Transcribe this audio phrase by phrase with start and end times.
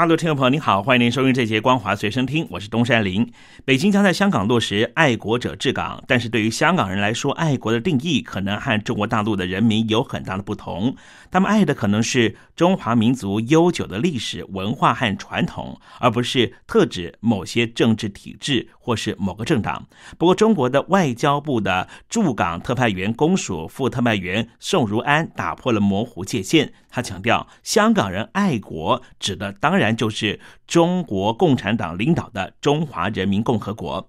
[0.00, 3.30] 大陆听众朋友您好，欢迎您收听这节光华随身听，我是东山林。
[3.66, 10.96] 北京将在香港落实爱国者治港，但是对于香港人来说，爱国的定义可能和中国大陆的人民有很大的不同。
[11.30, 19.86] 他们爱的可能是中华民族悠久的历史文化和传统，而不是特指某些政治体制或是某个政党。
[20.16, 29.89] 不过，中国的外交部的驻港特派员公署副特派员宋如安打破了模糊界限，他强调，香港人爱国指的当然。
[29.96, 34.08] 就是中国共产党领导的中华人民共和国。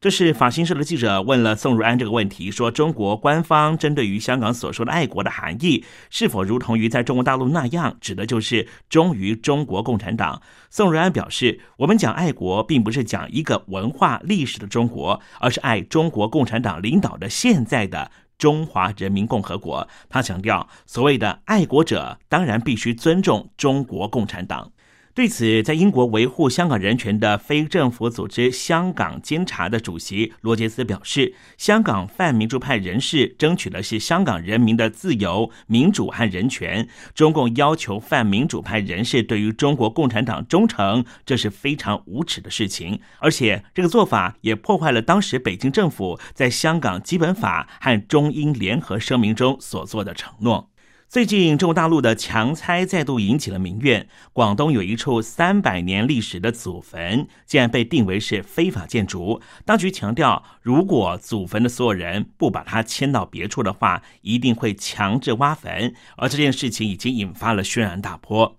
[0.00, 10.40] 这是法新社的记者问了宋如安这个问题，说中国官方针对于香港所说的爱国的含义，是否如同于在中国大陆那样，指的就是忠于中国共产党？
[10.70, 18.10] 宋如安表示，我们讲爱国，并不是讲一个文化历史的中国，而是爱中国共产党领导的现在的。
[18.38, 24.70] 中华人民共和国，他强调，所谓的爱国者当然必须尊重中国共产党。
[25.18, 36.88] 对此，在英国维护香港人权的非政府组织香港监察的主席罗杰斯表示，香港泛民主派人士争取的是香港人民的自由、民主和人权。
[37.16, 43.00] 中共要求泛民主派人士对于中国共产党忠诚，这是非常无耻的事情。
[43.18, 50.70] 而且，这个做法也破坏了当时北京政府在香港基本法和中英联合声明中所做的承诺。
[51.10, 54.06] 最近，中国大陆的强拆再度引起了民怨。
[54.34, 59.40] 广东有一处三百年历史的祖坟，竟然被定为是非法建筑。
[59.64, 65.94] 当局强调，如果祖坟的所有人不把它迁到别处的话，一定会强制挖坟。
[66.18, 68.58] 而这件事情已经引发了轩然大波。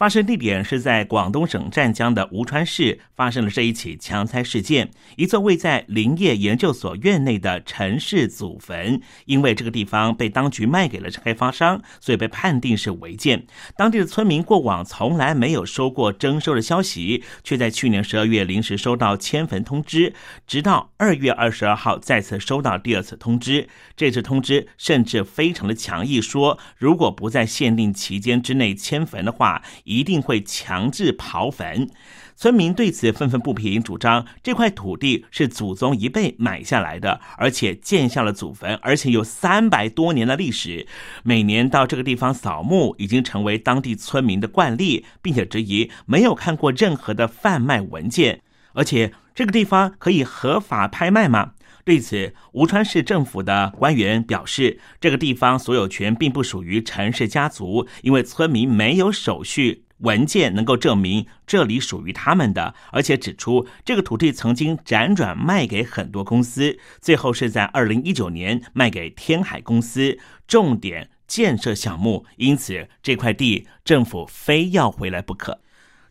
[0.00, 4.90] 发生地点是在广东省湛江的吴川市，发生了这一起强拆事件。
[5.16, 13.46] 一座位在林业研究所院内的陈氏祖坟，因为这个地方被当局卖给了开发商，所以被判定是违建。
[13.76, 20.14] 当地的村民过往从来没有收过征收的消息，却在去年十二月临时收到迁坟通知，
[20.46, 23.68] 直到二月二十二号再次收到第二次通知。
[23.94, 29.62] 这次通知甚至非常的强硬，说如果不在限定期间之内迁坟的话。
[29.90, 31.90] 一定会强制刨坟，
[32.36, 40.86] 村民对此愤愤不平，主张这块土地是祖宗一辈买下来的，而且建下了祖坟，而且有三百多年的历史。
[41.24, 48.42] 每年到这个地方扫墓，已经成为当地村民的惯例，并且质疑没有看过任何的贩卖文件，
[48.74, 51.54] 而且这个地方可以合法拍卖吗？
[51.84, 75.60] 对此，吴川市政府的官员表示，这个地方所有权并不属于陈氏家族，因为村民没有手续文件能够证明这里属于他们的，而且指出这个土地曾经辗转卖给很多公司，最后是在二零一九年卖给天海公司重点建设项目，因此这块地政府非要回来不可。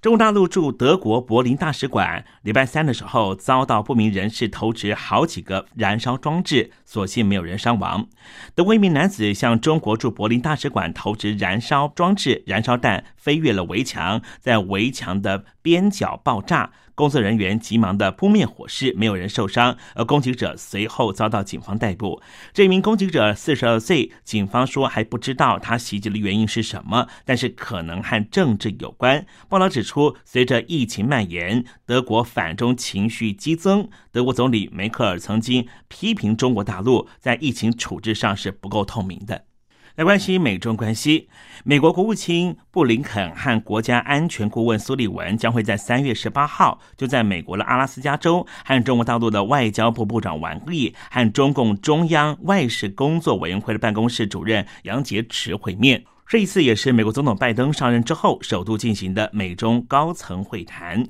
[0.01, 8.07] 中国大陆驻德国柏林大使馆礼拜三的时候遭到不明人士投掷好几个燃烧装置，所幸没有人伤亡。
[8.55, 16.71] 德国一名男子向中国驻柏林大使馆投掷燃烧装置，燃烧弹飞越了围墙，在围墙的边角爆炸。
[16.95, 22.19] 工作人员急忙的扑灭火势，没有人受伤，而攻击者随后遭到警方逮捕。
[22.51, 29.23] 这名攻击者四十二岁，警方说还不知道他袭击的原因是什么，但是可能和政治有关。
[29.47, 33.87] 报道指出，随着疫情蔓延，德国反中情绪激增。
[34.11, 39.48] 德国总理梅克尔曾经批评中国大陆在疫情处置上是不够透明的。
[39.99, 41.27] 来关心美中关系，
[41.65, 56.05] 美国国务卿布林肯和国家安全顾问苏利文将会在三月十八号就在美国的阿拉斯加州和中国大陆的外交部部长王毅和中共中央外事工作委员会的办公室主任杨洁篪会面。
[56.25, 61.03] 这一次也是美国总统拜登上任之后首度进行的美中高层会谈。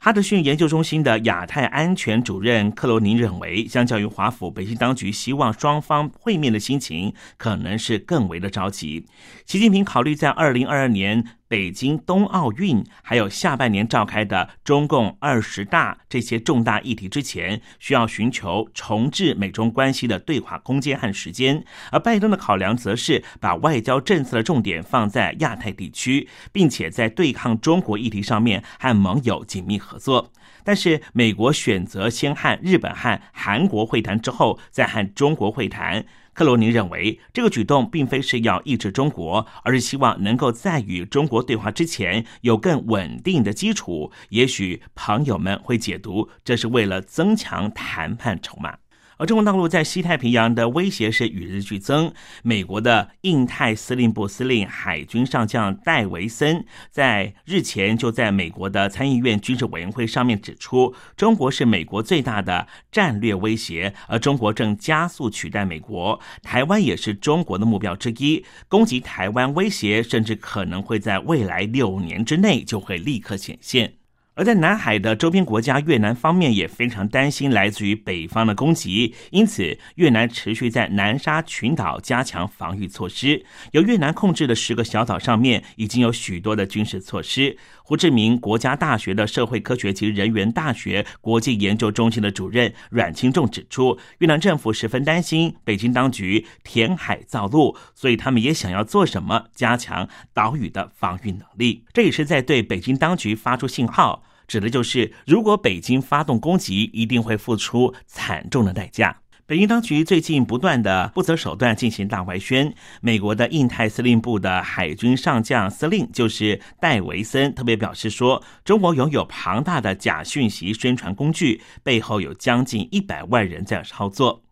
[0.00, 9.04] 哈德逊研究中心的亚太安全主任克罗宁认为，相较于华府，北京当局希望双方会面的心情可能是更为的着急。
[9.44, 21.64] 习近平考虑在二零二二年北京冬奥运，还有下半年召开的中共二十大这些重大议题之前，需要寻求重置美中关系的对话空间和时间。
[21.90, 30.30] 而拜登的考量则是把外交政策的重点放在亚太地区，并且在对抗中国议题上面和盟友紧密合作。
[30.62, 36.04] 但是，美国选择先和日本和韩国会谈之后，再和中国会谈。
[36.38, 44.12] 克罗尼认为，这个举动并非是要抑制中国，而是希望能够在与中国对话之前有更稳定的基础。
[44.28, 48.78] 也许朋友们会解读，这是为了增强谈判筹码。
[49.18, 52.12] 而中国大陆在西太平洋的威胁是与日俱增。
[52.42, 68.44] 美国的印太司令部司令海军上将戴维森在日前就在美国的参议院军事委员会上面指出，中国是美国最大的战略威胁，而中国正加速取代美国，台湾也是中国的目标之一。
[68.68, 73.97] 攻击台湾威胁甚至可能会在未来六年之内就会立刻显现。
[74.38, 83.44] 而在南海的周边国家越南方面也非常担心来自于北方的攻击，因此越南持续在南沙群岛加强防御措施。
[83.72, 87.58] 由越南控制的十个小岛上面已经有许多的军事措施。
[87.82, 101.82] 胡志明国家大学的社会科学及人员大学国际研究中心的主任阮清仲指出，越南政府十分担心北京当局填海造陆，所以他们也想要做什么加强岛屿的防御能力。
[101.92, 104.22] 这也是在对北京当局发出信号。
[104.48, 109.16] 指的就是，如果北京发动攻击，一定会付出惨重的代价。
[109.46, 124.42] 北京当局最近不断的不择手段进行大外宣，美国的印太司令部的海军上将司令就是戴维森特别表示说，中国拥有庞大的假讯息宣传工具，背后有将近一百万人在操作。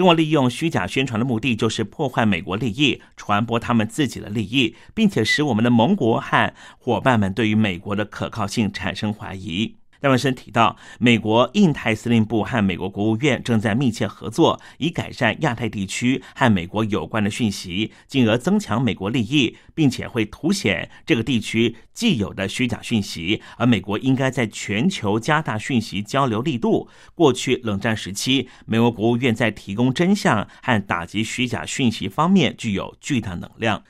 [0.00, 9.79] 中国利用虚假宣传的目的，就是破坏美国利益，传播他们自己的利益，并且使我们的盟国和伙伴们对于美国的可靠性产生怀疑。
[10.00, 23.42] 戴文森提到，美国印太司令部和美国国务院正在密切合作，以改善亚太地区和美国有关的讯息，进而增强美国利益，并且会凸显这个地区既有的虚假讯息。
[23.58, 26.88] 而美国应该在全球加大讯息交流力度。
[27.14, 33.84] 过去冷战时期，美国国务院在提供真相和打击虚假讯息方面具有巨大能量。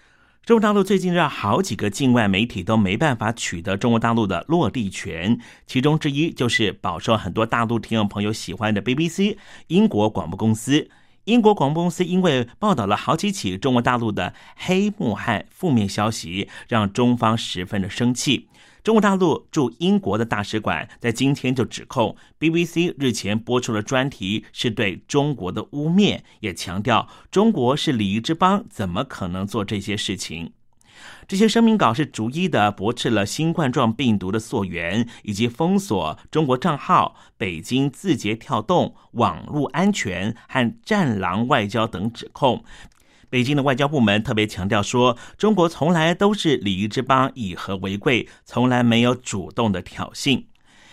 [0.51, 9.37] 中国大陆最近让好几个境外媒体都没办法取得中国大陆的落地权，其中之一就是饱受很多大陆听众朋友喜欢的 BBC
[9.69, 10.91] 英国广播公司。
[11.27, 18.49] 英国广播公司因为报道了好几起中国大陆的黑幕和负面消息，让中方十分的生气。
[18.83, 30.53] 中国大陆驻英国的大使馆在今天就指控 BBC 日前播出的专题是对中国的污蔑，也强调中国是礼仪之邦，怎么可能做这些事情？
[31.27, 42.65] 这些声明稿是逐一的驳斥了新冠状病毒的溯源，以及封锁中国账号、北京字节跳动、网络安全和战狼外交等指控。
[43.31, 50.50] 北京的外交部门特别强调说，中国从来都是礼仪之邦，以和为贵，从来没有主动的挑衅。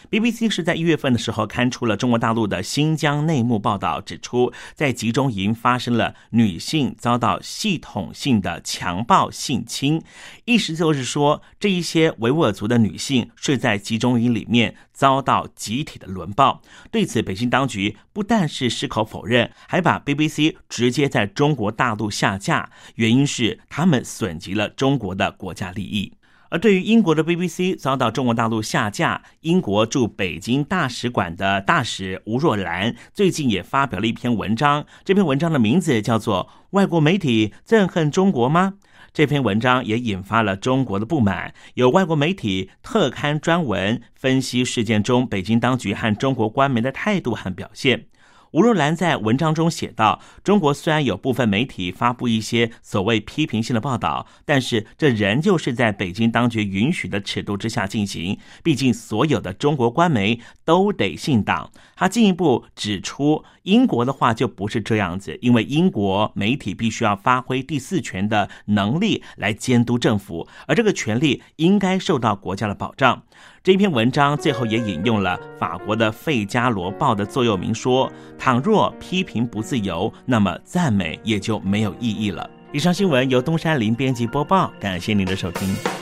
[0.10, 10.02] BBC 是在一月份的时候刊出了中国大陆的新疆内幕报道，指出在集中营发生了女性遭到系统性的强暴性侵，
[10.46, 16.62] 意思就是说这一些维吾尔族的女性睡在集中营里面遭到集体的轮暴。
[16.90, 26.14] 对此，北京当局不但是矢口否认，还把 BBC 直接在中国大陆下架，原因是他们损及了中国的国家利益。
[26.50, 34.86] 而对于英国的 BBC 遭到中国大陆下架，英国驻北京大使馆的大使吴若兰最近也发表了一篇文章。
[35.04, 38.74] 这篇文章的名字叫做《外国媒体憎恨中国吗》？
[39.14, 48.06] 这篇文章也引发了中国的不满，有外国媒体特刊专文分析事件中北京当局和中国官媒的态度和表现。
[48.52, 58.38] 吴若兰在文章中写道：“中国虽然有部分媒体发布一些所谓批评性的报道，但是这仍旧是在北京当局允许的尺度之下进行。
[58.64, 73.22] 毕竟，所有的中国官媒都得信党。”他进一步指出，英国的话就不是这样子，因为英国媒体必须要发挥第四权的能力来监督政府，而这个权利应该受到国家的保障。
[73.62, 78.10] 这篇文章最后也引用了法国的《费加罗报》的座右铭说
[78.40, 85.97] ：“倘若批评不自由，那么赞美也就没有意义了。”以上新闻由东山林编辑播报，感谢您的收听。